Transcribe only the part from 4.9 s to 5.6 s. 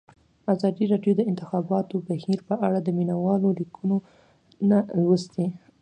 لوستي.